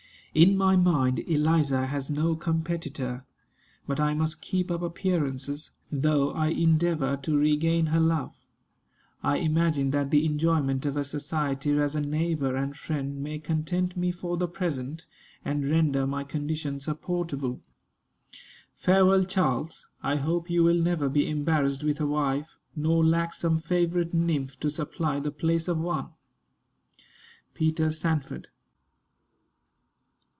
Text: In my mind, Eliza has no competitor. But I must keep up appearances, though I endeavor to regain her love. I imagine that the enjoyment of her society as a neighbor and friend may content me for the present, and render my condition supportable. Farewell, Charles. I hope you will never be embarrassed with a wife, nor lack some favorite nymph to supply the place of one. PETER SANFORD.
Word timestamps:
In 0.33 0.55
my 0.55 0.77
mind, 0.77 1.19
Eliza 1.27 1.87
has 1.87 2.09
no 2.09 2.37
competitor. 2.37 3.25
But 3.85 3.99
I 3.99 4.13
must 4.13 4.39
keep 4.41 4.71
up 4.71 4.81
appearances, 4.81 5.71
though 5.91 6.31
I 6.31 6.47
endeavor 6.51 7.17
to 7.23 7.37
regain 7.37 7.87
her 7.87 7.99
love. 7.99 8.39
I 9.21 9.39
imagine 9.39 9.91
that 9.91 10.09
the 10.09 10.25
enjoyment 10.25 10.85
of 10.85 10.95
her 10.95 11.03
society 11.03 11.77
as 11.77 11.97
a 11.97 11.99
neighbor 11.99 12.55
and 12.55 12.77
friend 12.77 13.19
may 13.21 13.39
content 13.39 13.97
me 13.97 14.11
for 14.13 14.37
the 14.37 14.47
present, 14.47 15.05
and 15.43 15.69
render 15.69 16.07
my 16.07 16.23
condition 16.23 16.79
supportable. 16.79 17.59
Farewell, 18.73 19.25
Charles. 19.25 19.87
I 20.01 20.15
hope 20.15 20.49
you 20.49 20.63
will 20.63 20.79
never 20.81 21.09
be 21.09 21.27
embarrassed 21.29 21.83
with 21.83 21.99
a 21.99 22.07
wife, 22.07 22.55
nor 22.73 23.03
lack 23.03 23.33
some 23.33 23.59
favorite 23.59 24.13
nymph 24.13 24.57
to 24.61 24.69
supply 24.71 25.19
the 25.19 25.29
place 25.29 25.67
of 25.67 25.77
one. 25.77 26.07
PETER 27.53 27.91
SANFORD. 27.91 28.47